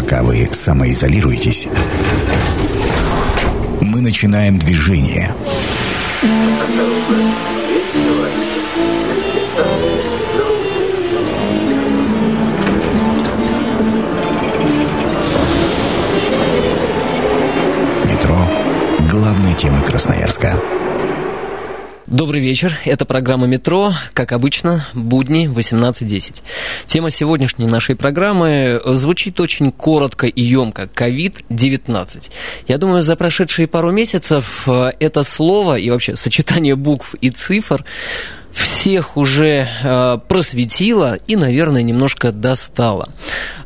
[0.00, 1.66] Пока вы самоизолируетесь,
[3.80, 5.34] мы начинаем движение.
[18.04, 18.38] Метро–
[19.10, 20.62] главной темы Красноярска.
[22.10, 22.72] Добрый вечер.
[22.86, 23.92] Это программа «Метро».
[24.14, 26.40] Как обычно, будни 18.10.
[26.86, 30.84] Тема сегодняшней нашей программы звучит очень коротко и емко.
[30.84, 32.30] COVID-19.
[32.66, 37.84] Я думаю, за прошедшие пару месяцев э, это слово и вообще сочетание букв и цифр
[38.52, 43.08] всех уже э, просветило и, наверное, немножко достало.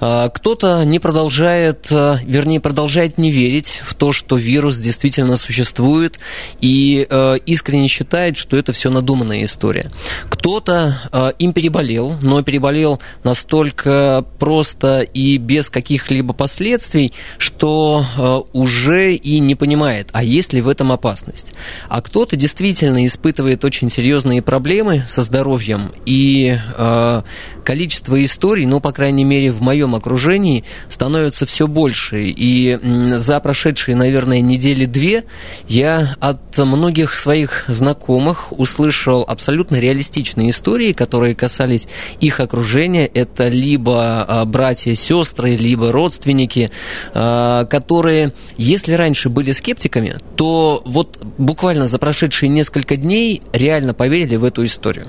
[0.01, 6.19] Э, кто-то не продолжает, э, вернее, продолжает не верить в то, что вирус действительно существует
[6.61, 9.91] и э, искренне считает, что это все надуманная история.
[10.29, 18.05] Кто-то им переболел, но переболел настолько просто и без каких-либо последствий, что
[18.53, 21.53] уже и не понимает, а есть ли в этом опасность.
[21.89, 27.23] А кто-то действительно испытывает очень серьезные проблемы, проблемы со здоровьем, и э,
[27.65, 32.25] количество историй, ну, по крайней мере, в моем окружении, становится все больше.
[32.25, 35.25] И за прошедшие, наверное, недели две
[35.69, 41.89] я от многих своих знакомых услышал абсолютно реалистичные истории, которые касались
[42.21, 43.07] их окружения.
[43.07, 46.71] Это либо э, братья, сестры, либо родственники,
[47.15, 54.37] э, которые, если раньше были скептиками, то вот буквально за прошедшие несколько дней реально поверили
[54.37, 55.09] в эту историю.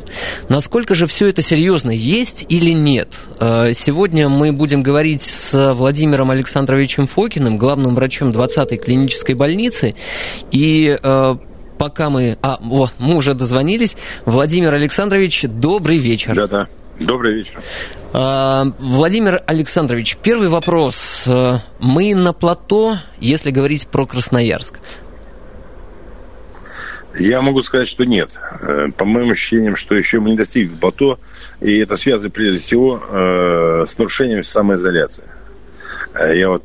[0.49, 3.09] Насколько же все это серьезно, есть или нет?
[3.39, 9.95] Э, сегодня мы будем говорить с Владимиром Александровичем Фокиным, главным врачом 20-й клинической больницы.
[10.51, 11.35] И э,
[11.77, 12.37] пока мы...
[12.41, 13.95] А, о, мы уже дозвонились.
[14.25, 16.35] Владимир Александрович, добрый вечер.
[16.35, 16.67] Да-да,
[16.99, 17.61] добрый вечер.
[18.13, 21.25] Э, Владимир Александрович, первый вопрос.
[21.79, 24.79] Мы на плато, если говорить про Красноярск.
[27.15, 28.39] Я могу сказать, что нет.
[28.61, 31.19] Э, по моим ощущениям, что еще мы не достигли плато,
[31.61, 35.25] и это связано прежде всего э, с нарушением самоизоляции.
[36.15, 36.63] Э, я вот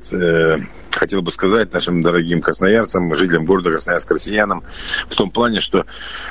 [0.99, 4.65] хотел бы сказать нашим дорогим красноярцам, жителям города Красноярска, россиянам,
[5.09, 5.87] в том плане, что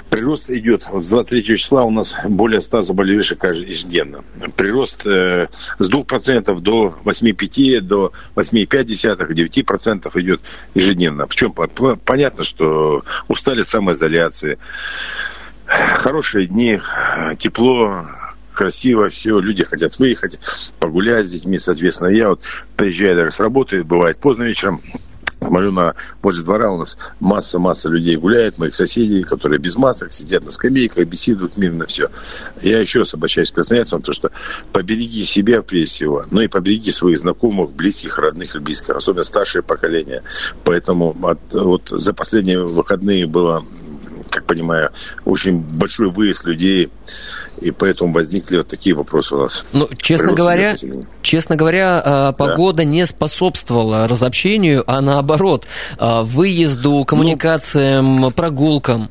[0.09, 4.23] прирост идет, вот с 23 числа у нас более 100 заболевших ежедневно.
[4.55, 5.47] Прирост э,
[5.79, 10.41] с 2% до 8,5, до 8,5, 9% идет
[10.73, 11.27] ежедневно.
[11.27, 14.59] Причем понятно, что устали самоизоляции,
[15.65, 16.81] хорошие дни,
[17.39, 18.05] тепло,
[18.57, 20.39] красиво, все, люди хотят выехать,
[20.79, 22.09] погулять с детьми, соответственно.
[22.09, 22.43] Я вот
[22.75, 24.81] приезжаю даже с работы, бывает поздно вечером,
[25.39, 30.43] Смотрю на позже двора, у нас масса-масса людей гуляет, моих соседей, которые без масок сидят
[30.43, 32.09] на скамейках, беседуют мирно, все.
[32.63, 34.31] Я еще раз обращаюсь к красноярцам, то что
[34.73, 39.61] побереги себя прежде всего, но и побереги своих знакомых, близких, родных и близких, особенно старшее
[39.61, 40.23] поколение.
[40.63, 43.63] Поэтому от, вот за последние выходные было
[44.27, 44.91] как понимаю,
[45.25, 46.89] очень большой выезд людей,
[47.59, 49.65] и поэтому возникли вот такие вопросы у нас.
[49.73, 50.75] Ну, честно говоря,
[51.21, 52.83] честно говоря, а, погода да.
[52.83, 55.65] не способствовала разобщению, а наоборот,
[55.97, 59.09] а, выезду, коммуникациям, ну, прогулкам.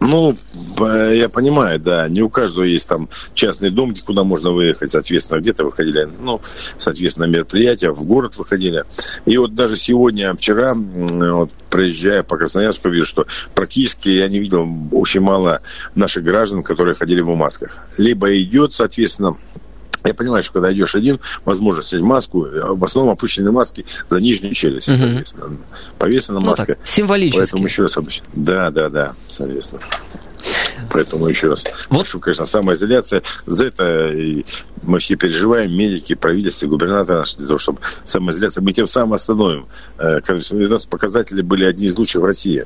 [0.00, 0.34] Ну,
[0.78, 5.64] я понимаю, да, не у каждого есть там частный дом, куда можно выехать, соответственно, где-то
[5.64, 6.40] выходили, ну,
[6.78, 8.84] соответственно, мероприятия, в город выходили.
[9.26, 14.66] И вот даже сегодня, вчера, вот, проезжая по Красноярску, вижу, что практически я не видел
[14.90, 15.60] очень мало
[15.94, 17.78] наших граждан, которые ходили в масках.
[17.98, 19.36] Либо идет, соответственно,
[20.04, 22.46] я понимаю, что когда идешь один, возможно снять маску.
[22.50, 24.98] В основном опущенные маски за нижнюю челюсть, угу.
[24.98, 25.58] соответственно.
[25.98, 26.74] Повесена ну, маска.
[26.74, 27.38] Так, символически.
[27.38, 28.26] Поэтому еще раз обычно.
[28.32, 29.82] Да, да, да, соответственно.
[30.90, 31.98] Поэтому еще раз вот.
[31.98, 33.22] прошу, конечно, самоизоляция.
[33.46, 34.10] За это
[34.82, 38.62] мы все переживаем, медики, правительство, губернаторы наши, для того, чтобы самоизоляция.
[38.62, 39.66] Мы тем самым остановим.
[39.98, 42.64] Э, у нас показатели были одни из лучших в России.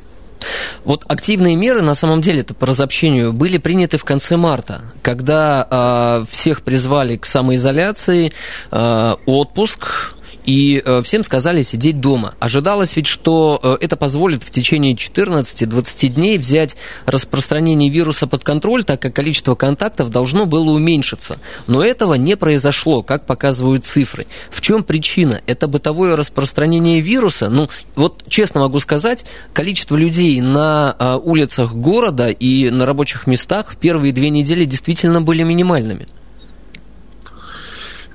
[0.84, 5.66] Вот активные меры, на самом деле, это по разобщению, были приняты в конце марта, когда
[5.70, 8.32] э, всех призвали к самоизоляции,
[8.70, 12.34] э, отпуск, и э, всем сказали сидеть дома.
[12.38, 16.76] Ожидалось ведь, что э, это позволит в течение 14-20 дней взять
[17.06, 21.38] распространение вируса под контроль, так как количество контактов должно было уменьшиться.
[21.66, 24.26] Но этого не произошло, как показывают цифры.
[24.50, 25.40] В чем причина?
[25.46, 27.48] Это бытовое распространение вируса?
[27.48, 33.72] Ну, вот честно могу сказать, количество людей на э, улицах города и на рабочих местах
[33.72, 36.06] в первые две недели действительно были минимальными.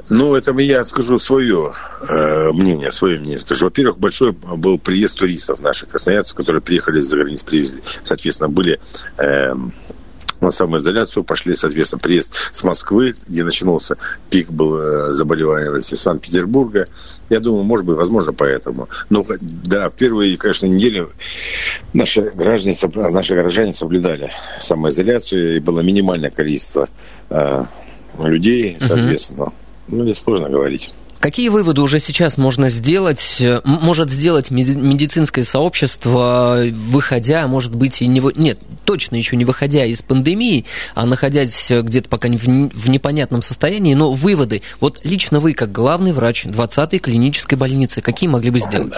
[0.10, 3.66] Ну, это я скажу свое э, мнение, свое мнение скажу.
[3.66, 7.82] Во-первых, большой был приезд туристов наших, красноярцев, которые приехали из-за границ, привезли.
[8.04, 8.80] Соответственно, были...
[9.18, 9.54] Э,
[10.42, 13.98] на самоизоляцию, пошли, соответственно, приезд с Москвы, где начинался
[14.30, 16.86] пик был э, заболеваемости Санкт-Петербурга.
[17.30, 18.88] Я думаю, может быть, возможно, поэтому.
[19.10, 21.08] Но, да, в первые, конечно, недели
[21.94, 22.78] наши граждане,
[23.12, 26.88] наши горожане соблюдали самоизоляцию, и было минимальное количество
[27.30, 27.66] э,
[28.24, 29.44] людей, соответственно.
[29.44, 29.54] Угу.
[29.92, 30.92] Ну, здесь сложно говорить.
[31.20, 38.08] Какие выводы уже сейчас можно сделать, э, может сделать медицинское сообщество, выходя, может быть, и
[38.08, 38.22] не...
[38.38, 40.66] Нет, точно еще не выходя из пандемии,
[40.96, 44.62] а находясь где-то пока в, непонятном состоянии, но выводы.
[44.80, 48.94] Вот лично вы, как главный врач 20-й клинической больницы, какие могли бы сделать?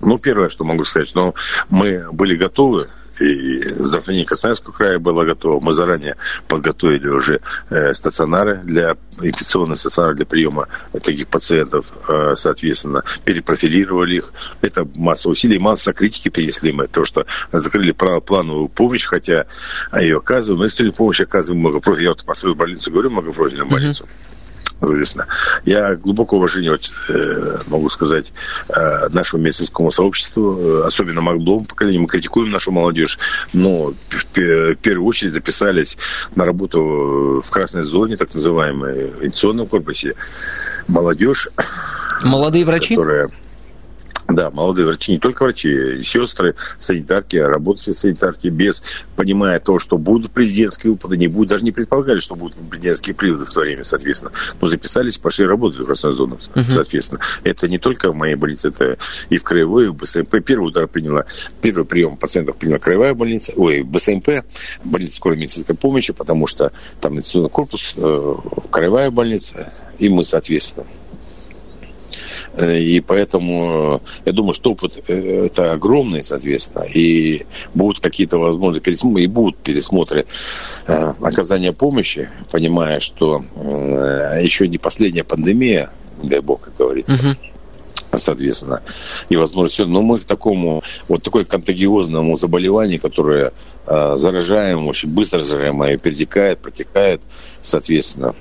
[0.00, 1.34] Ну, первое, что могу сказать, но
[1.70, 2.88] мы были готовы
[3.20, 5.60] и здравоохранение Красноярского края было готово.
[5.60, 6.16] Мы заранее
[6.48, 7.40] подготовили уже
[7.70, 10.68] э, стационары для инфекционные стационары для приема
[11.02, 14.32] таких пациентов, э, соответственно, перепрофилировали их.
[14.60, 16.88] Это масса усилий, масса критики перенесли мы.
[16.88, 19.46] То, что закрыли плановую помощь, хотя
[19.92, 20.62] ее оказываем.
[20.62, 24.04] Если помощь оказываем многопрофильную, я вот по своей больнице говорю, многопрофильную больницу.
[24.04, 24.23] Uh-huh
[24.92, 25.26] известно.
[25.64, 26.76] Я глубоко уважение
[27.08, 28.32] э, могу сказать
[28.68, 32.02] э, нашему медицинскому сообществу, э, особенно молодому поколению.
[32.02, 33.18] Мы критикуем нашу молодежь,
[33.52, 35.98] но в первую очередь записались
[36.34, 40.14] на работу в красной зоне, так называемой, в инфекционном корпусе.
[40.88, 41.48] Молодежь.
[42.22, 42.94] Молодые врачи?
[42.94, 43.30] Которая
[44.28, 48.82] да, молодые врачи, не только врачи, сестры, санитарки, работавшие санитарки, без
[49.16, 53.44] понимая то, что будут президентские выплаты, не будут, даже не предполагали, что будут президентские приводы
[53.44, 54.32] в то время, соответственно.
[54.60, 56.62] Но записались, пошли работать в красную зону, uh-huh.
[56.70, 57.20] соответственно.
[57.42, 58.96] Это не только в моей больнице, это
[59.28, 60.42] и в краевой, и в БСМП.
[60.44, 61.26] Первый удар приняла,
[61.60, 64.44] первый прием пациентов приняла краевая больница, ой, БСМП,
[64.84, 68.34] больница скорой медицинской помощи, потому что там инвестиционный корпус, э,
[68.70, 70.86] краевая больница, и мы, соответственно.
[72.54, 78.38] Э, и поэтому э, я думаю, что опыт э, это огромный, соответственно, и будут какие-то
[78.38, 80.26] возможные пересмотры, и будут пересмотры
[80.86, 83.44] оказания помощи, понимая, что
[84.40, 85.90] еще не последняя пандемия,
[86.22, 87.14] дай бог, как говорится.
[87.14, 87.36] Uh-huh
[88.18, 88.80] соответственно,
[89.28, 89.86] и возможно все.
[89.86, 93.52] Но мы к такому, вот такой контагиозному заболеванию, которое
[93.86, 97.20] э, заражаем, очень быстро заражаемое, перетекает, протекает,
[97.62, 98.34] соответственно,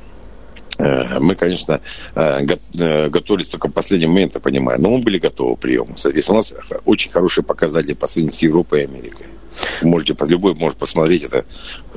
[0.79, 1.81] мы, конечно,
[2.15, 2.45] э,
[2.79, 5.95] э, готовились только в последний момент, я понимаю, но мы были готовы к приему.
[5.95, 6.53] Соответственно, у нас
[6.85, 9.27] очень хорошие показатели по сравнению с Европой и Америкой.
[9.81, 11.45] Можете, любой может посмотреть это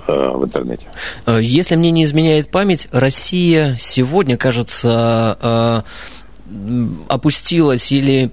[0.07, 0.89] в интернете.
[1.27, 5.85] Если мне не изменяет память, Россия сегодня, кажется,
[7.09, 8.31] опустилась или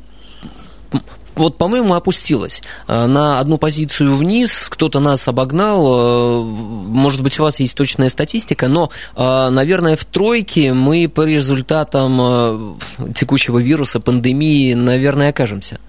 [1.36, 7.44] вот, по-моему, опустилась э, на одну позицию вниз, кто-то нас обогнал, э, может быть, у
[7.44, 12.80] вас есть точная статистика, но, э, наверное, в тройке мы по результатам
[13.16, 15.80] текущего вируса, пандемии, наверное, окажемся.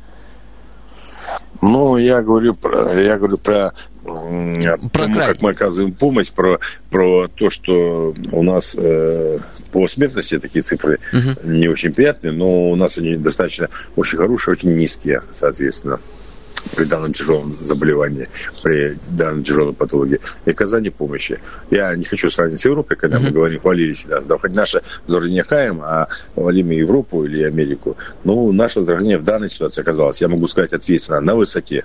[1.69, 3.72] Ну, я говорю про, я говорю про
[4.05, 9.38] про тому, как мы оказываем помощь, про, про то, что у нас э,
[9.72, 11.50] по смертности такие цифры угу.
[11.50, 16.00] не очень приятные, но у нас они достаточно очень хорошие, очень низкие, соответственно
[16.76, 18.28] при данном тяжелом заболевании,
[18.62, 21.38] при данной тяжелой патологии, и оказание помощи.
[21.70, 23.22] Я не хочу сравнить с Европой, когда mm-hmm.
[23.22, 27.96] мы говорим, хвалили себя, хоть наше здоровье хаем, а хвалим Европу или Америку.
[28.25, 31.84] Ну, наше здоровье в данной ситуации оказалось, я могу сказать ответственно, на высоте.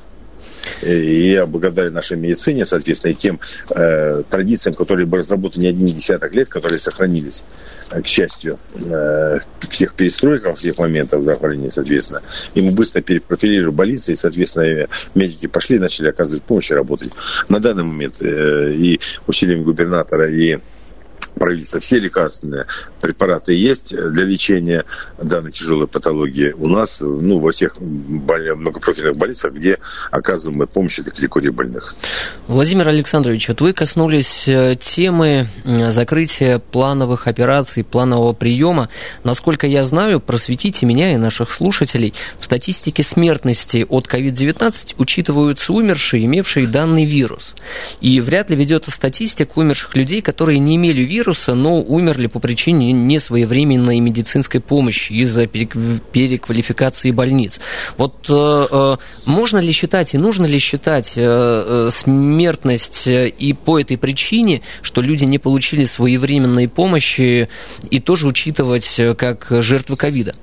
[0.81, 3.39] И я благодарен нашей медицине, соответственно, и тем
[3.71, 7.43] э, традициям, которые были разработаны не один десяток лет, которые сохранились,
[7.89, 9.39] к счастью, э,
[9.69, 12.21] всех перестройках, всех моментов здравоохранения, соответственно.
[12.53, 17.11] И мы быстро перепрофилировали больницы, и, соответственно, медики пошли начали оказывать помощь и работать.
[17.49, 20.59] На данный момент э, и усилиями губернатора, и
[21.35, 22.65] правительства все лекарственные
[23.01, 24.85] препараты есть для лечения
[25.17, 29.77] данной тяжелой патологии у нас, ну, во всех многопрофильных больницах, где
[30.11, 31.95] оказываем помощь для категории больных.
[32.47, 38.89] Владимир Александрович, вот вы коснулись э, темы закрытия плановых операций, планового приема.
[39.23, 46.25] Насколько я знаю, просветите меня и наших слушателей, в статистике смертности от COVID-19 учитываются умершие,
[46.25, 47.55] имевшие данный вирус.
[48.01, 51.18] И вряд ли ведется статистика умерших людей, которые не имели вируса,
[51.55, 57.59] но умерли по причине несвоевременной медицинской помощи из-за переквалификации больниц.
[57.97, 58.95] Вот э, э,
[59.25, 65.25] можно ли считать и нужно ли считать э, смертность и по этой причине, что люди
[65.25, 67.49] не получили своевременной помощи,
[67.89, 70.35] и тоже учитывать как жертвы ковида?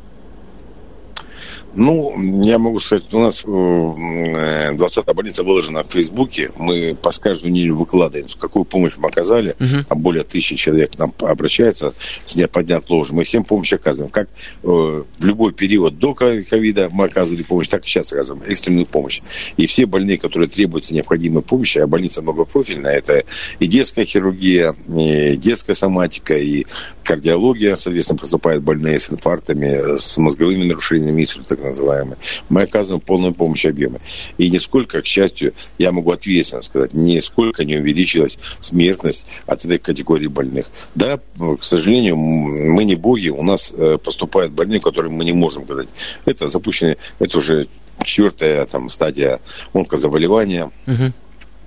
[1.76, 6.50] Ну, я могу сказать, у нас 20-я больница выложена в Фейсбуке.
[6.56, 9.54] Мы по каждую неделю выкладываем, какую помощь мы оказали.
[9.59, 9.85] Uh-huh.
[9.88, 11.92] А более тысячи человек к нам обращается
[12.25, 12.49] с дня
[12.88, 13.11] ложь.
[13.11, 14.11] Мы всем помощь оказываем.
[14.11, 18.87] Как э, в любой период до ковида мы оказывали помощь, так и сейчас оказываем экстренную
[18.87, 19.21] помощь.
[19.59, 23.25] И все больные, которые требуются необходимой помощи, а больница многопрофильная, это
[23.59, 26.64] и детская хирургия, и детская соматика, и
[27.04, 32.17] кардиология, соответственно, поступают больные с инфарктами, с мозговыми нарушениями, так называемые.
[32.49, 34.01] Мы оказываем полную помощь объемы.
[34.39, 40.27] И нисколько, к счастью, я могу ответственно сказать, нисколько не увеличилась смертность от этой категории
[40.27, 40.67] больных.
[40.95, 45.65] Да, к сожалению, мы не боги, у нас э, поступают больные, которые мы не можем
[45.65, 45.89] сказать.
[46.25, 47.69] Это запущенные, это уже
[48.05, 49.41] четвертая там, стадия
[49.73, 50.71] онкозаболевания.
[50.87, 51.13] Угу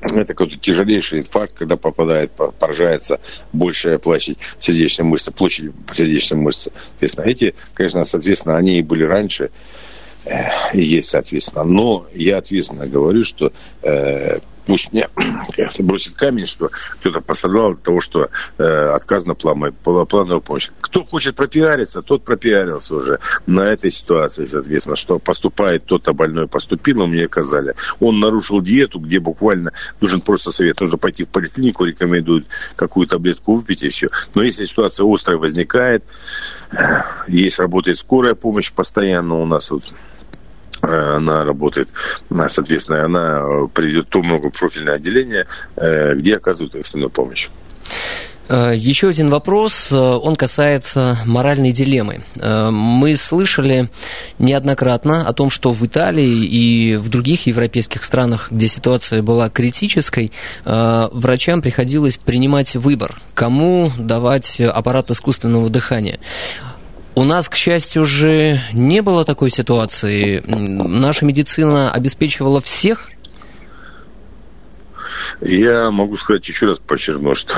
[0.01, 3.19] это какой-то тяжелейший инфаркт, когда попадает, поражается
[3.53, 6.71] большая площадь сердечной мышцы, площадь сердечной мышцы.
[6.91, 9.49] Соответственно, эти, конечно, соответственно, они и были раньше,
[10.73, 11.63] и есть, соответственно.
[11.63, 15.09] Но я ответственно говорю, что э, пусть мне
[15.79, 16.69] бросит камень, что
[16.99, 20.71] кто-то пострадал от того, что э, отказано плановой, плановой помощи.
[20.79, 27.07] Кто хочет пропиариться, тот пропиарился уже на этой ситуации, соответственно, что поступает тот-то больной поступил,
[27.07, 27.73] мне сказали.
[27.99, 29.71] Он нарушил диету, где буквально
[30.01, 30.79] нужен просто совет.
[30.79, 32.45] Нужно пойти в поликлинику, рекомендуют
[32.75, 34.09] какую таблетку выпить и все.
[34.35, 36.03] Но если ситуация острая возникает,
[36.71, 40.18] э, есть работает скорая помощь постоянно у нас вот Э,
[40.89, 41.89] она работает,
[42.47, 47.49] соответственно, она э, приведет то многопрофильное отделение, э, где оказывают экстренную помощь.
[48.49, 52.23] Еще один вопрос, он касается моральной дилеммы.
[52.35, 53.89] Мы слышали
[54.39, 60.31] неоднократно о том, что в Италии и в других европейских странах, где ситуация была критической,
[60.65, 66.17] врачам приходилось принимать выбор, кому давать аппарат искусственного дыхания.
[67.15, 70.43] У нас, к счастью, уже не было такой ситуации.
[70.45, 73.09] Наша медицина обеспечивала всех
[75.41, 77.53] я могу сказать еще раз подчеркну, что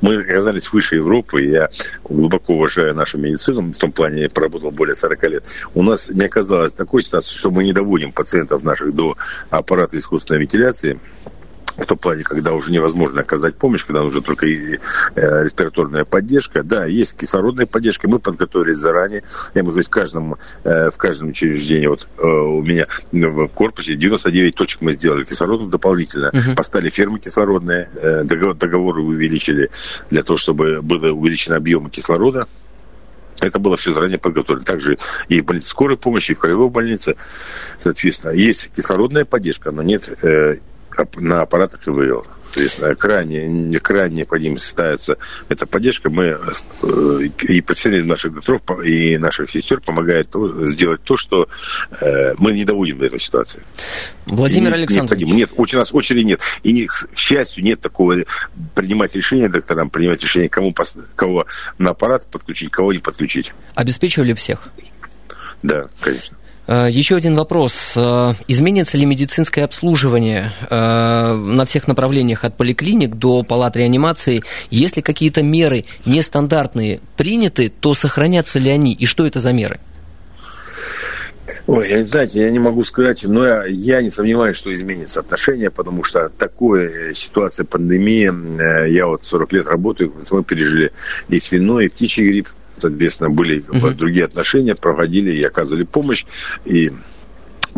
[0.00, 1.68] мы оказались выше Европы, я
[2.04, 5.44] глубоко уважаю нашу медицину, в том плане я проработал более 40 лет.
[5.74, 9.16] У нас не оказалось такой ситуации, что мы не доводим пациентов наших до
[9.50, 11.00] аппарата искусственной вентиляции,
[11.78, 14.78] в том плане, когда уже невозможно оказать помощь, когда уже только и,
[15.14, 16.62] э, респираторная поддержка.
[16.62, 19.22] Да, есть кислородная поддержка, мы подготовились заранее.
[19.54, 23.94] Я могу сказать, в каждом, э, в каждом учреждении, вот э, у меня в корпусе
[23.94, 26.30] 99 точек мы сделали кислородных дополнительно.
[26.32, 26.54] Uh-huh.
[26.56, 29.70] Поставили фермы кислородные, э, договор, договоры увеличили
[30.10, 32.46] для того, чтобы было увеличено объем кислорода.
[33.40, 34.64] Это было все заранее подготовлено.
[34.64, 37.16] Также и в больнице скорой помощи, и в краевой больнице,
[37.82, 40.56] соответственно, есть кислородная поддержка, но нет э,
[41.16, 42.24] на аппаратах ИВЛ.
[42.44, 46.08] Соответственно, крайне, крайне необходимо ставится эта поддержка.
[46.08, 46.38] Мы
[46.82, 50.34] э, и представители наших докторов и наших сестер помогают
[50.68, 51.48] сделать то, что
[52.00, 53.62] э, мы не доводим до этой ситуации.
[54.26, 55.26] Владимир Александрович.
[55.26, 56.40] Нет, у нас очереди нет.
[56.62, 58.16] И, к счастью, нет такого
[58.74, 60.74] принимать решения докторам, принимать решение, кому,
[61.16, 63.52] кого на аппарат подключить, кого не подключить.
[63.74, 64.68] Обеспечивали всех?
[65.62, 66.36] Да, конечно.
[66.68, 67.94] Э, Еще один вопрос.
[67.96, 74.42] Э, изменится ли медицинское обслуживание э, на всех направлениях от поликлиник до палат реанимации?
[74.70, 78.92] Если какие-то меры нестандартные приняты, то сохранятся ли они?
[78.92, 79.80] И что это за меры?
[81.66, 86.04] Ой, знаете, я не могу сказать, но я, я не сомневаюсь, что изменится отношение, потому
[86.04, 90.92] что такая ситуация пандемии, я вот 40 лет работаю, мы пережили
[91.28, 92.48] и свиной, и птичий грипп,
[92.80, 93.94] соответственно, были uh-huh.
[93.94, 96.24] другие отношения, проводили и оказывали помощь.
[96.64, 96.92] И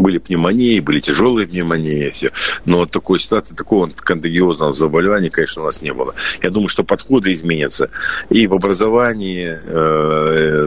[0.01, 2.33] были пневмонии, были тяжелые пневмонии, все.
[2.65, 6.15] но такой ситуации, такого контагиозного заболевания, конечно, у нас не было.
[6.43, 7.91] Я думаю, что подходы изменятся
[8.29, 10.65] и в образовании э,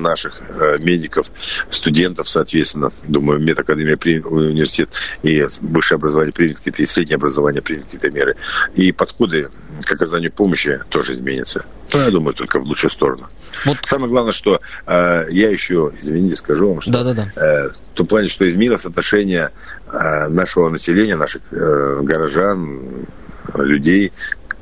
[0.00, 1.30] наших э, медиков,
[1.70, 2.92] студентов, соответственно.
[3.06, 4.90] Думаю, медакадемия примет, университет
[5.22, 8.36] и высшее образование примет какие-то, и среднее образование примет какие-то меры.
[8.74, 9.50] И подходы
[9.84, 11.64] к оказанию помощи тоже изменятся.
[11.92, 13.28] Ну, я думаю, только в лучшую сторону.
[13.64, 13.78] Вот.
[13.82, 17.32] Самое главное, что э, я еще, извините, скажу вам, что да, да, да.
[17.36, 19.50] Э, в том плане, что изменилось отношение
[19.90, 23.06] э, нашего населения, наших э, горожан,
[23.54, 24.12] людей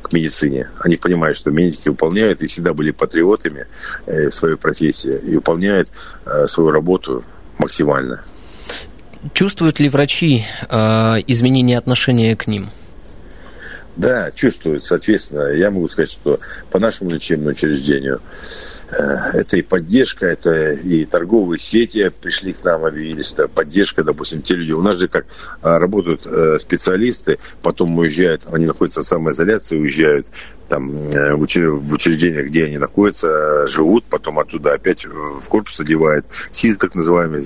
[0.02, 0.70] к медицине.
[0.80, 3.66] Они понимают, что медики выполняют и всегда были патриотами
[4.06, 5.88] э, своей профессии и выполняют
[6.26, 7.24] э, свою работу
[7.58, 8.22] максимально.
[9.32, 10.76] Чувствуют ли врачи э,
[11.26, 12.70] изменение отношения к ним?
[13.96, 14.84] Да, чувствуют.
[14.84, 18.20] Соответственно, я могу сказать, что по нашему лечебному учреждению
[18.94, 24.54] это и поддержка, это и торговые сети пришли к нам, объявились, это поддержка, допустим, те
[24.54, 24.72] люди.
[24.72, 25.26] У нас же как
[25.62, 26.26] работают
[26.60, 30.26] специалисты, потом уезжают, они находятся в самоизоляции, уезжают
[30.68, 31.42] там в
[31.92, 37.42] учреждениях, где они находятся, живут, потом оттуда опять в корпус одевают, СИЗ так называемые,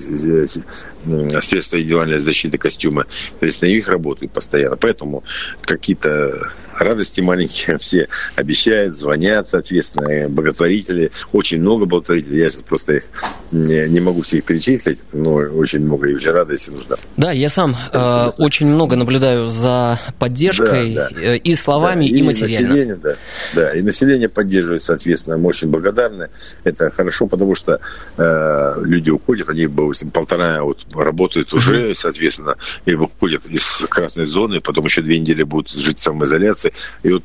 [1.41, 3.05] средства индивидуальной защиты костюма.
[3.39, 4.77] То есть на них работают постоянно.
[4.77, 5.23] Поэтому
[5.61, 11.11] какие-то радости маленькие все обещают, звонят, соответственно, благотворители.
[11.31, 12.43] Очень много благотворителей.
[12.43, 13.03] Я сейчас просто их
[13.51, 16.97] не, не могу всех перечислить, но очень много и очень рада, если нужно.
[17.17, 21.21] Да, я сам э, очень много наблюдаю за поддержкой да, да.
[21.21, 22.69] Э, и словами, да, и, и материально.
[22.69, 23.15] Население, да,
[23.53, 25.37] да, и население поддерживает, соответственно.
[25.37, 26.29] Мы очень благодарны.
[26.63, 27.79] Это хорошо, потому что
[28.17, 29.67] э, люди уходят, они,
[30.13, 32.55] полтора вот работают уже, соответственно,
[32.85, 36.68] и выходят из красной зоны, потом еще две недели будут жить в самоизоляции.
[37.03, 37.23] И вот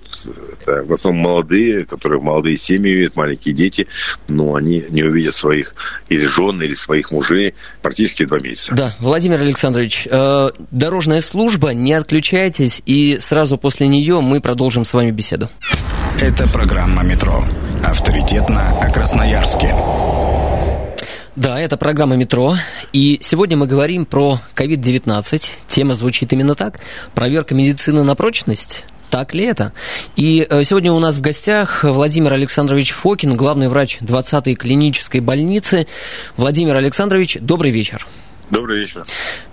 [0.60, 3.86] это в основном молодые, которые молодые семьи имеют, маленькие дети,
[4.28, 5.74] но они не увидят своих
[6.08, 8.74] или жен, или своих мужей практически два месяца.
[8.74, 14.94] Да, Владимир Александрович, э, дорожная служба, не отключайтесь, и сразу после нее мы продолжим с
[14.94, 15.48] вами беседу.
[16.20, 17.44] Это программа «Метро».
[17.82, 19.74] Авторитетно о Красноярске.
[21.36, 22.54] Да, это программа «Метро»,
[22.92, 25.42] и сегодня мы говорим про COVID-19.
[25.66, 26.78] Тема звучит именно так.
[27.14, 28.84] Проверка медицины на прочность.
[29.14, 29.72] Так ли это?
[30.16, 35.86] И э, сегодня у нас в гостях Владимир Александрович Фокин, главный врач 20-й клинической больницы.
[36.36, 38.08] Владимир Александрович, добрый вечер.
[38.50, 39.06] Добрый вечер.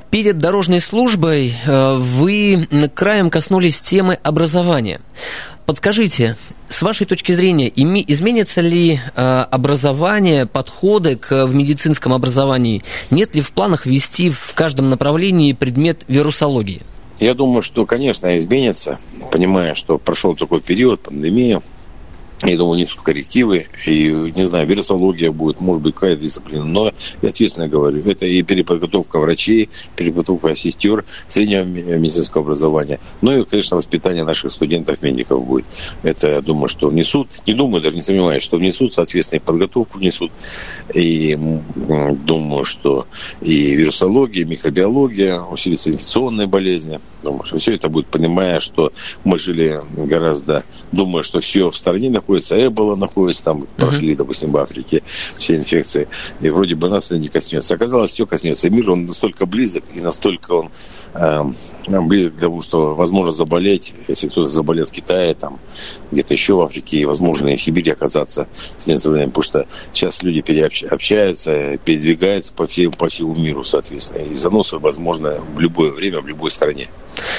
[0.10, 5.00] Перед дорожной службой э, вы краем коснулись темы образования.
[5.68, 6.38] Подскажите,
[6.68, 12.84] с вашей точки зрения, изменится ли э, образование, подходы к, в медицинском образовании?
[13.12, 16.82] Нет ли в планах ввести в каждом направлении предмет вирусологии?
[17.22, 18.98] Я думаю, что, конечно, изменится,
[19.32, 21.62] понимая, что прошел такой период, пандемия,
[22.44, 27.30] я думаю, несут коррективы, и, не знаю, вирусология будет, может быть, какая-то дисциплина, но я
[27.30, 34.24] ответственно говорю, это и переподготовка врачей, переподготовка сестер среднего медицинского образования, ну и, конечно, воспитание
[34.24, 35.66] наших студентов, медиков будет.
[36.01, 40.00] Это, я думаю, что внесут, не думаю, даже не сомневаюсь, что внесут, соответственно, и подготовку
[40.00, 40.32] внесут,
[40.96, 41.38] и
[41.75, 43.06] думаю, что
[43.42, 48.92] и вирусология, и микробиология, усилится инфекционные болезни, думаю, что все это будет, понимая, что
[49.24, 54.51] мы жили гораздо, думаю, что все в стороне находится, находится, Эбола находится, там прошли, допустим,
[54.51, 55.04] в Африке
[55.38, 56.08] все инфекции,
[56.40, 57.74] и вроде бы нас это не коснется.
[57.74, 58.70] Оказалось, все коснется.
[58.70, 60.72] Мир, он настолько близок, и настолько он
[61.13, 61.44] э,
[62.01, 65.60] близок к тому, что возможно заболеть, если кто-то заболел в Китае, там,
[66.12, 68.48] где-то еще в Африке, и возможно и в Сибири оказаться,
[68.86, 75.40] потому что сейчас люди переобщаются, передвигаются по всему, по всему миру, соответственно, и заносы возможно
[75.56, 76.88] в любое время, в любой стране.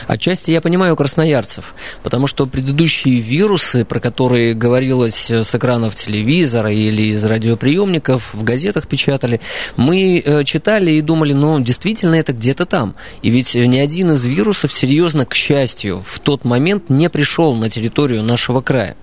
[0.06, 7.12] Отчасти я понимаю красноярцев, потому что предыдущие вирусы, про которые говорилось с экранов телевизора или
[7.12, 9.40] из радиоприемников, в газетах печатали,
[9.76, 12.94] мы э, читали и думали, ну, действительно, это где-то там.
[13.22, 17.70] И ведь ни один из вирусов серьезно, к счастью, в тот момент не пришел на
[17.70, 18.96] территорию нашего края.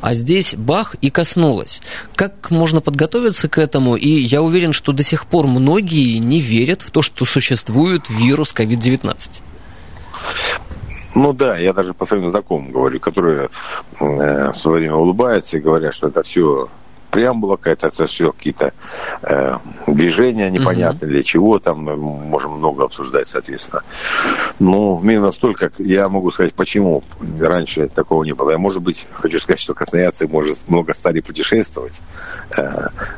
[0.00, 1.80] А здесь бах и коснулось.
[2.14, 3.96] Как можно подготовиться к этому?
[3.96, 8.54] И я уверен, что до сих пор многие не верят в то, что существует вирус
[8.54, 9.42] COVID-19.
[11.14, 13.48] Ну да, я даже по своим знакомым говорю, которые
[14.00, 16.68] э, в свое время улыбаются и говорят, что это все
[17.16, 18.74] преамбула какая-то, это все какие-то
[19.22, 23.82] э, движения непонятные, для чего там мы можем много обсуждать, соответственно.
[24.58, 27.02] Ну, мне настолько, я могу сказать, почему
[27.40, 28.50] раньше такого не было.
[28.50, 32.02] Я, может быть, хочу сказать, что красноярцы, может, много стали путешествовать.
[32.54, 32.60] Э,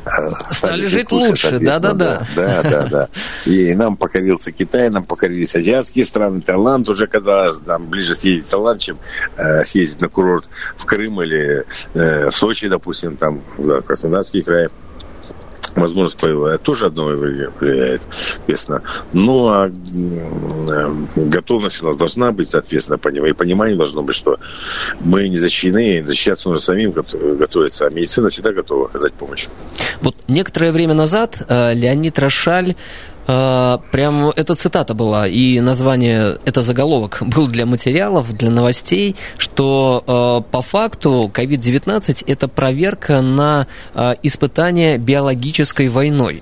[0.05, 2.25] э, стали, жить лучше, да-да-да.
[2.37, 3.09] Да, да, да.
[3.43, 8.49] И нам покорился Китай, нам покорились азиатские страны, Таиланд уже казалось, нам ближе съездить в
[8.49, 8.97] Таиланд, чем
[9.35, 14.69] э, съездить на курорт в Крым или э, в Сочи, допустим, там, да, Краснодарский край
[15.75, 18.03] возможность появилась, тоже одно влияет,
[18.35, 18.83] соответственно.
[19.13, 19.71] Ну, а
[21.15, 24.37] готовность у нас должна быть, соответственно, и понимание должно быть, что
[24.99, 29.47] мы не защищены, защищаться нужно самим готовиться, а медицина всегда готова оказать помощь.
[30.29, 32.75] Некоторое время назад э, Леонид Рошаль
[33.31, 40.03] а, прям эта цитата была, и название, это заголовок был для материалов, для новостей, что
[40.07, 46.41] э, по факту COVID-19 это проверка на э, испытание биологической войной.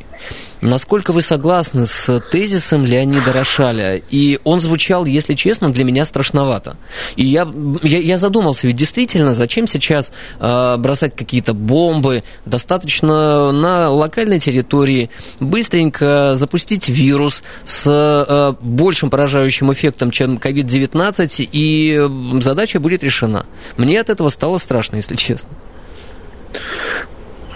[0.61, 4.01] Насколько вы согласны с тезисом Леонида Рошаля?
[4.09, 6.77] И он звучал, если честно, для меня страшновато.
[7.15, 7.47] И я,
[7.83, 12.23] я, я задумался, ведь действительно, зачем сейчас э, бросать какие-то бомбы?
[12.45, 22.41] Достаточно на локальной территории быстренько запустить вирус с э, большим поражающим эффектом, чем COVID-19, и
[22.41, 23.45] задача будет решена.
[23.77, 25.49] Мне от этого стало страшно, если честно.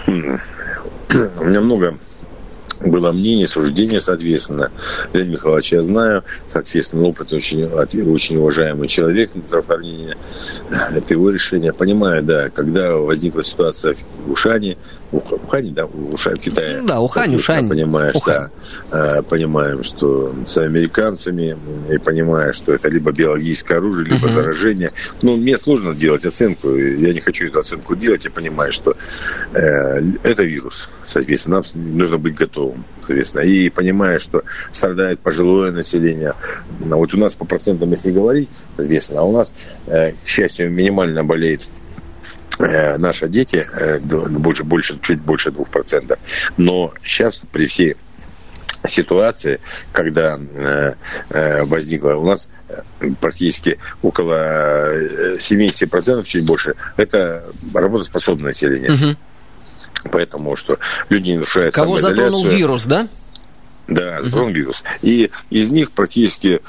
[0.06, 0.12] У
[1.44, 1.98] меня много
[2.84, 4.70] было мнение, суждение, соответственно.
[5.12, 10.16] Леонид Михайлович я знаю, соответственно, опыт очень, очень уважаемый человек здравоохранения.
[10.70, 11.72] Это его решение.
[11.72, 13.94] Понимаю, да, когда возникла ситуация
[14.26, 14.76] в Ушане,
[15.12, 16.78] Ухань, да, Ушань, в Китае.
[16.80, 17.68] Ну да, Ухань, Ушань.
[17.68, 18.48] Понимаешь, Ухань.
[18.90, 19.18] да.
[19.18, 21.58] Э, понимаем, что с американцами,
[21.90, 24.32] и понимая, что это либо биологическое оружие, либо uh-huh.
[24.32, 24.92] заражение.
[25.20, 28.96] Ну, мне сложно делать оценку, я не хочу эту оценку делать, я понимаю, что
[29.52, 33.42] э, это вирус, соответственно, нам нужно быть готовым, соответственно.
[33.42, 36.34] И понимая, что страдает пожилое население,
[36.80, 39.54] вот у нас по процентам, если говорить, соответственно, а у нас,
[39.86, 41.68] э, к счастью, минимально болеет
[42.58, 46.18] Э, наши дети, э, больше, больше, чуть больше 2%.
[46.58, 47.96] Но сейчас при всей
[48.86, 49.60] ситуации,
[49.92, 50.40] когда
[51.30, 52.48] возникла у нас
[53.20, 58.92] практически около 70%, чуть больше, это работоспособное население.
[58.92, 59.16] Угу.
[60.10, 63.08] Поэтому что люди не нарушают Кого затронул вирус, да?
[63.88, 64.56] Да, затронул угу.
[64.56, 64.84] вирус.
[65.02, 66.60] И из них практически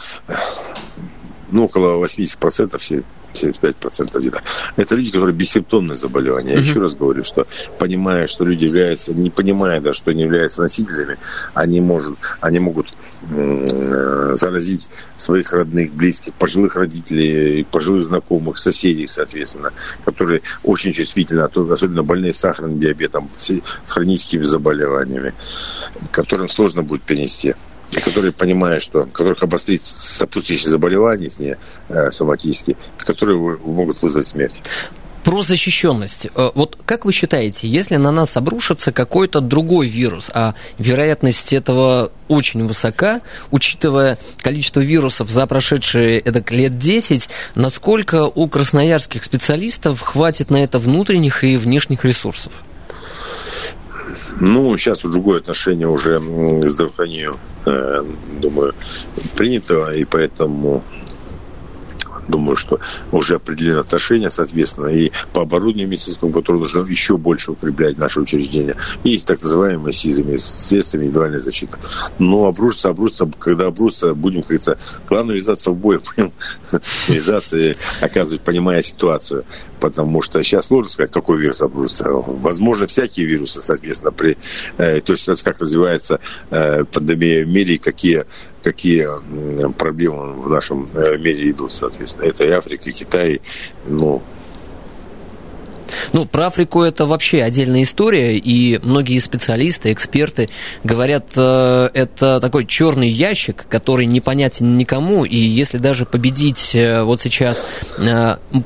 [1.51, 4.41] ну, около 80% все 75% где-то.
[4.75, 6.53] Это люди, которые бессимптомные заболевания.
[6.53, 6.61] Я uh-huh.
[6.61, 7.47] еще раз говорю, что
[7.79, 11.17] понимая, что люди являются, не понимая даже, что они являются носителями,
[11.53, 12.93] они, может, они могут
[13.29, 19.71] э, заразить своих родных, близких, пожилых родителей, пожилых знакомых, соседей, соответственно,
[20.05, 25.33] которые очень чувствительны, а особенно больные с сахарным диабетом, с хроническими заболеваниями,
[26.11, 27.55] которым сложно будет перенести
[28.01, 31.57] которые понимают, что, которых обострить сопутствующие заболевания, их не
[31.89, 34.61] э, соматические, которые могут вызвать смерть.
[35.23, 36.27] Про защищенность.
[36.35, 42.11] Э, вот как вы считаете, если на нас обрушится какой-то другой вирус, а вероятность этого
[42.27, 50.49] очень высока, учитывая количество вирусов за прошедшие это, лет 10, насколько у красноярских специалистов хватит
[50.49, 52.51] на это внутренних и внешних ресурсов?
[54.39, 58.73] Ну, сейчас другое отношение уже к здравоохранению, думаю,
[59.35, 60.83] принято, и поэтому
[62.27, 62.79] думаю, что
[63.11, 68.75] уже определены отношения, соответственно, и по оборудованию медицинскому, которое нужно еще больше укреплять наши учреждения.
[69.03, 71.77] И так называемые СИЗами, средствами индивидуальной защиты.
[72.19, 75.99] Но обрушится, обрушится, когда обрушится, будем, как говорится, главное ввязаться в бой,
[77.07, 79.45] ввязаться и оказывать, понимая ситуацию.
[79.79, 82.05] Потому что сейчас сложно сказать, какой вирус обрушится.
[82.09, 84.37] Возможно, всякие вирусы, соответственно, при,
[84.77, 88.25] э, то есть как развивается э, пандемия в мире, какие
[88.63, 89.07] какие
[89.73, 92.25] проблемы в нашем э, мире идут, соответственно.
[92.25, 93.41] Это и Африка, и Китай,
[93.85, 94.21] ну,
[96.11, 100.49] ну, про Африку это вообще отдельная история, и многие специалисты, эксперты
[100.83, 107.21] говорят, э, это такой черный ящик, который непонятен никому, и если даже победить э, вот
[107.21, 107.65] сейчас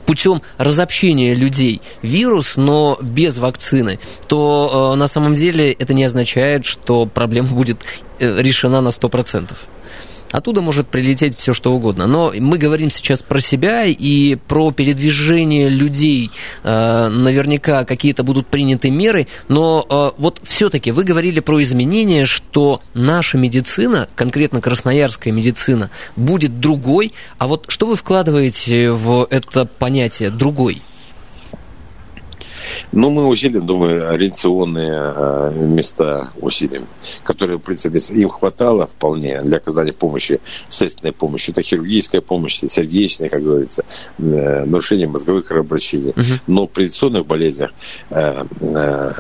[0.05, 7.05] путем разобщения людей вирус, но без вакцины, то на самом деле это не означает, что
[7.05, 7.79] проблема будет
[8.19, 9.49] решена на 100%.
[10.31, 12.07] Оттуда может прилететь все, что угодно.
[12.07, 16.31] Но мы говорим сейчас про себя и про передвижение людей.
[16.63, 19.27] Э, наверняка какие-то будут приняты меры.
[19.47, 26.59] Но э, вот все-таки вы говорили про изменения, что наша медицина, конкретно красноярская медицина, будет
[26.59, 27.13] другой.
[27.37, 30.81] А вот что вы вкладываете в это понятие «другой»?
[32.91, 36.87] Ну, мы усилим, думаю, ориентационные э, места усилим,
[37.23, 41.51] которые, в принципе, им хватало вполне для оказания помощи, следственной помощи.
[41.51, 43.83] Это хирургическая помощь, сердечная, как говорится,
[44.17, 46.11] э, нарушение мозговых кровообращений.
[46.11, 46.39] Угу.
[46.47, 47.71] Но при инфекционных болезнях,
[48.09, 48.45] э,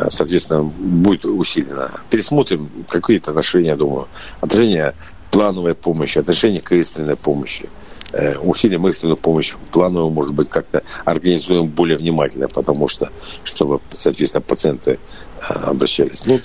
[0.09, 1.91] соответственно, будет усилено.
[2.09, 4.07] Пересмотрим какие-то отношения, думаю,
[4.41, 4.93] отношения
[5.31, 7.69] плановой помощи, отношения к экстренной помощи.
[8.17, 13.11] Э, усилим экстренную помощь плановую, может быть, как-то организуем более внимательно, потому что,
[13.43, 14.97] чтобы, соответственно, пациенты
[15.39, 16.25] обращались.
[16.25, 16.39] Ну,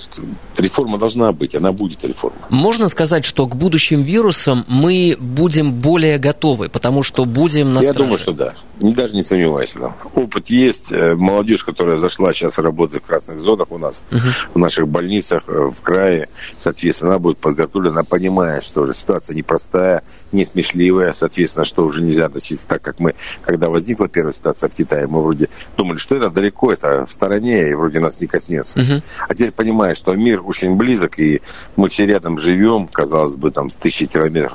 [0.57, 2.37] реформа должна быть, она будет реформа.
[2.49, 7.93] Можно сказать, что к будущим вирусам мы будем более готовы, потому что будем на Я
[7.93, 8.53] думаю, что да.
[8.79, 9.73] Не, даже не сомневаюсь.
[9.75, 9.95] Да.
[10.15, 10.91] Опыт есть.
[10.91, 14.19] Э, молодежь, которая зашла сейчас работает в красных зонах у нас, угу.
[14.55, 16.27] в наших больницах, э, в крае,
[16.57, 22.01] соответственно, она будет подготовлена, она понимает, что уже ситуация непростая, не смешливая, соответственно, что уже
[22.01, 26.15] нельзя относиться так, как мы, когда возникла первая ситуация в Китае, мы вроде думали, что
[26.15, 28.82] это далеко, это в стороне, и вроде нас не коснется.
[28.83, 29.01] Угу.
[29.27, 31.41] А теперь понимаешь, что мир очень близок, и
[31.75, 34.53] мы все рядом живем, казалось бы, там, с тысячи километров,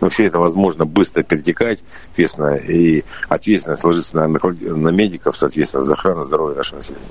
[0.00, 5.84] но все это возможно быстро перетекать, соответственно, и ответственность ложится на, на, на медиков, соответственно,
[5.84, 7.04] за охрану здоровья нашего населения.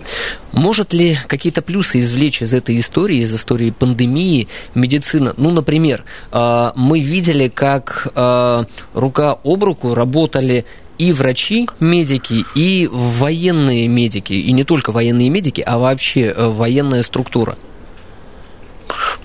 [0.51, 5.33] Может ли какие-то плюсы извлечь из этой истории, из истории пандемии медицина?
[5.37, 10.65] Ну, например, а, мы видели, как а, рука об руку работали
[10.97, 17.03] и врачи, медики, и военные медики, и не только военные медики, а вообще э, военная
[17.03, 17.57] структура?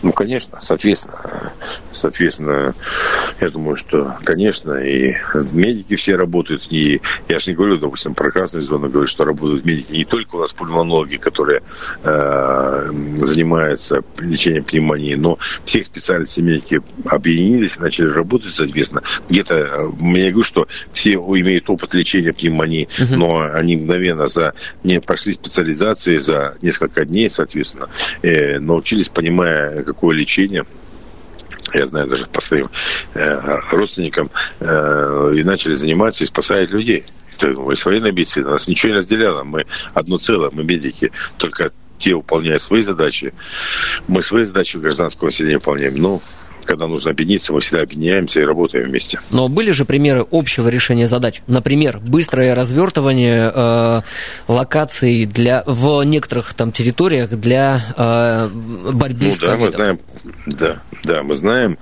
[0.03, 1.53] Ну, конечно, соответственно.
[1.93, 2.75] Соответственно,
[3.41, 5.15] я думаю, что, конечно, и
[5.53, 6.67] медики все работают.
[6.71, 10.37] И я же не говорю, допустим, про красную зону, говорю, что работают медики не только
[10.37, 11.63] у нас пульмонологи, которые
[12.03, 19.03] э, занимаются лечением пневмонии, но всех специальностей медики объединились и начали работать, соответственно.
[19.29, 19.69] Где-то, э,
[20.19, 23.17] я говорю, что все имеют опыт лечения пневмонии, uh-huh.
[23.17, 27.89] но они мгновенно за не прошли специализации за несколько дней, соответственно,
[28.23, 30.65] э, научились, понимая, какое лечение,
[31.73, 32.71] я знаю даже по своим
[33.15, 33.41] э,
[33.73, 37.05] родственникам, э, и начали заниматься и спасать людей.
[37.39, 42.63] С военной медициной, нас ничего не разделяло, мы одно целое, мы медики, только те выполняют
[42.63, 43.33] свои задачи,
[44.09, 45.97] мы свои задачи гражданского населения выполняем.
[45.97, 46.23] Ну,
[46.65, 49.21] когда нужно объединиться, мы всегда объединяемся и работаем вместе.
[49.31, 51.43] Но были же примеры общего решения задач.
[51.47, 54.01] Например, быстрое развертывание э,
[54.49, 58.49] локаций для, в некоторых там территориях для э,
[58.93, 59.99] борьбы ну, с да, мы знаем,
[60.47, 61.79] да, да, мы знаем,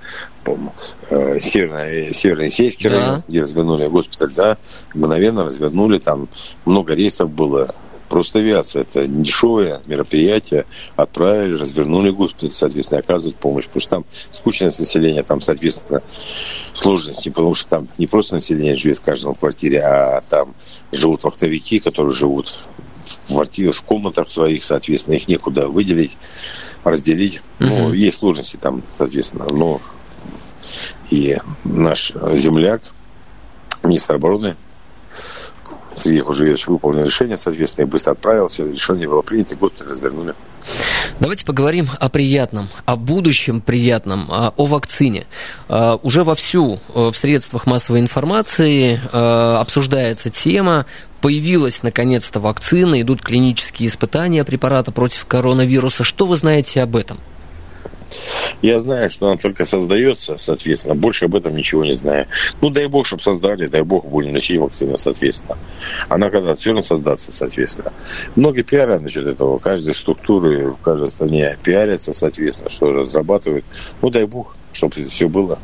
[1.09, 2.95] э, Северный, Северный Сельский да.
[2.95, 4.57] район, где развернули госпиталь, да,
[4.93, 6.27] мгновенно развернули, там
[6.65, 7.73] много рейсов было,
[8.09, 10.65] Просто авиация– это дешевое мероприятие.
[10.95, 13.65] Отправили, развернули госпиталь, соответственно, оказывать помощь.
[13.65, 16.01] Потому что там скучность населения, там, соответственно,
[16.73, 20.55] сложности, потому что там не просто население живет в каждом квартире, а там
[20.91, 22.53] живут вахтовики, которые живут
[23.27, 26.17] в квартирах, в комнатах своих, соответственно, их некуда выделить,
[26.83, 27.41] разделить.
[27.59, 29.81] Ну, есть сложности там, соответственно, но
[31.09, 32.81] и наш земляк,
[33.83, 34.55] министр обороны
[35.95, 38.63] Сергей Хужевич выполнил решение, соответственно, и быстро отправился.
[38.63, 40.35] Решение было принято, госпиталь развернули.
[41.19, 45.25] Давайте поговорим о приятном, о будущем приятном, о вакцине.
[45.67, 50.85] А, уже вовсю э, в средствах массовой информации э, обсуждается тема
[51.21, 56.03] появилась наконец-то вакцина, идут клинические испытания препарата против коронавируса.
[56.03, 57.19] Что вы знаете об этом?
[58.61, 62.27] Я знаю, что она только создается, соответственно, больше об этом ничего не знаю.
[62.61, 65.57] Ну, дай бог, чтобы создали, дай бог, будем лечить вакцину, соответственно.
[66.09, 67.93] Она когда все равно создаться, соответственно.
[68.35, 69.59] Много пиара насчет этого.
[69.59, 73.65] Каждой структуры в каждой стране пиарятся, соответственно, что разрабатывают.
[74.01, 75.59] Ну, дай бог, чтобы все было.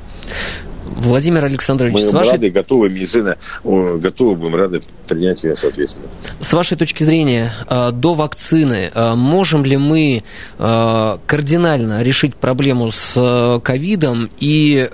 [0.85, 2.31] Владимир Александрович, мы с вашей...
[2.33, 6.07] рады, готовы, медицина, готовы, будем рады принять ее, соответственно.
[6.39, 10.23] С вашей точки зрения, э, до вакцины э, можем ли мы
[10.57, 14.89] э, кардинально решить проблему с ковидом и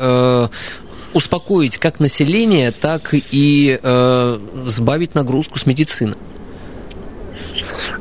[1.14, 3.80] успокоить как население, так и
[4.68, 6.14] сбавить нагрузку с медицины?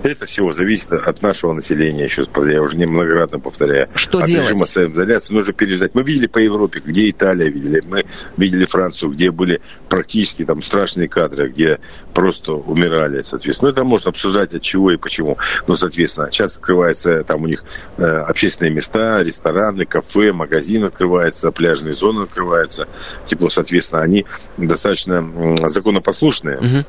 [0.02, 3.88] Это всего зависит от нашего населения, еще я уже не многократно повторяю.
[3.94, 4.48] Что от делать?
[4.48, 5.94] режима самоизоляции нужно переждать.
[5.94, 8.04] Мы видели по Европе, где Италия видели, мы
[8.36, 11.80] видели Францию, где были практически там страшные кадры, где
[12.14, 13.68] просто умирали, соответственно.
[13.68, 15.38] Ну, это можно обсуждать от чего и почему.
[15.66, 17.64] Но, соответственно, сейчас открываются там у них
[17.98, 22.88] э, общественные места, рестораны, кафе, магазины открываются, пляжные зоны открываются.
[23.26, 26.58] Тепло, соответственно, они достаточно законопослушные.
[26.58, 26.84] Угу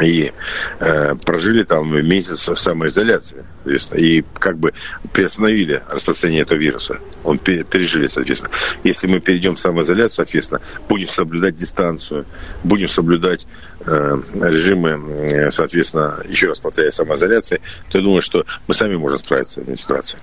[0.00, 0.32] и
[0.80, 4.72] э, прожили там месяц в самоизоляции, соответственно, и как бы
[5.12, 6.98] приостановили распространение этого вируса.
[7.24, 8.52] Он пережили, соответственно.
[8.84, 12.26] Если мы перейдем в самоизоляцию, соответственно, будем соблюдать дистанцию,
[12.62, 13.46] будем соблюдать
[13.86, 19.18] э, режимы, э, соответственно, еще раз повторяю, самоизоляции, то я думаю, что мы сами можем
[19.18, 20.20] справиться с этой ситуацией.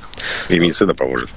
[0.49, 1.30] И медицина поможет.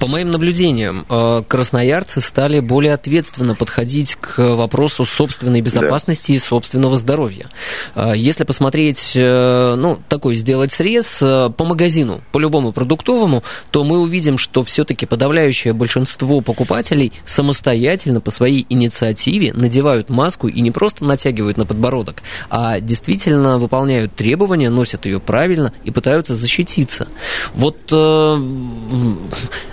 [0.00, 6.36] По моим наблюдениям, э, красноярцы стали более ответственно подходить к вопросу собственной безопасности да.
[6.36, 7.48] и собственного здоровья.
[7.94, 11.22] Э, если посмотреть, ну, такой сделать срез
[11.52, 18.30] по магазину, по любому продуктовому, то мы увидим, что все-таки подавляющее большинство покупателей самостоятельно по
[18.30, 25.06] своей инициативе надевают маску и не просто натягивают на подбородок, а действительно выполняют требования, носят
[25.06, 27.08] ее правильно и пытаются защититься.
[27.54, 27.92] Вот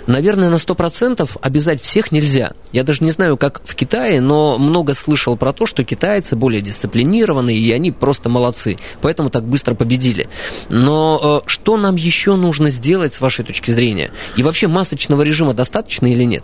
[0.06, 2.52] наверное, на 100% обязать всех нельзя.
[2.72, 6.60] Я даже не знаю, как в Китае, но много слышал про то, что китайцы более
[6.60, 8.76] дисциплинированные, и они просто молодцы.
[9.00, 10.28] Поэтому так быстро победили.
[10.68, 14.10] Но э, что нам еще нужно сделать, с вашей точки зрения?
[14.36, 16.42] И вообще масочного режима достаточно или нет?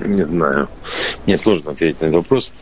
[0.00, 0.68] Не знаю.
[1.26, 2.52] Мне сложно ответить на этот вопрос.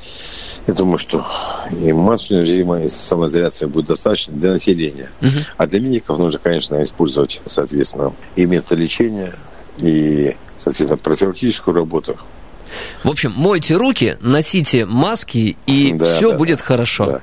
[0.67, 1.27] Я думаю, что
[1.71, 5.11] и масочного режима, и самоизоляция будет достаточно для населения.
[5.21, 5.31] Угу.
[5.59, 9.35] А для медиков нужно, конечно, использовать, соответственно, и методы лечения,
[9.77, 12.17] и, соответственно, профилактическую работу.
[13.03, 17.05] В общем, мойте руки, носите маски, и да, все да, будет хорошо.
[17.05, 17.23] Да.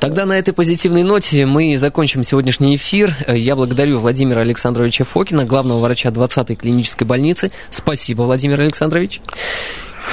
[0.00, 3.14] Тогда на этой позитивной ноте мы закончим сегодняшний эфир.
[3.28, 7.50] Я благодарю Владимира Александровича Фокина, главного врача 20-й клинической больницы.
[7.70, 9.20] Спасибо, Владимир Александрович.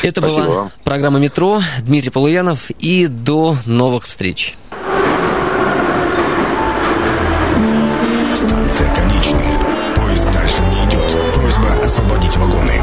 [0.03, 0.71] Это Спасибо была вам.
[0.83, 1.61] программа «Метро».
[1.81, 2.69] Дмитрий Полуянов.
[2.79, 4.55] И до новых встреч.
[8.35, 9.59] Станция конечная.
[9.95, 11.33] Поезд дальше не идет.
[11.33, 12.81] Просьба освободить вагоны.